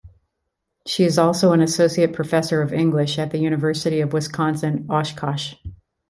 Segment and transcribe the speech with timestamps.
[0.87, 5.57] She is also an Associate professor of English at the University of Wisconsin-Oshkosh.